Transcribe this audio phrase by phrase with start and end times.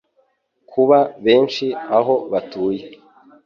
[0.71, 1.65] kuba benshi
[1.97, 2.83] aho batuye